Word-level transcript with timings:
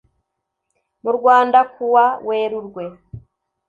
Mu 1.03 1.11
rwanda 1.17 1.59
kuwa 1.73 2.05
werurwe 2.27 2.83